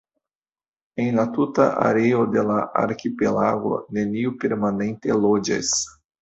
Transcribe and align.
En 1.01 1.09
la 1.19 1.25
tuta 1.35 1.67
areo 1.89 2.21
de 2.35 2.45
la 2.47 2.55
arkipelago 2.85 3.75
neniu 3.99 4.33
permanente 4.45 5.21
loĝas. 5.29 5.77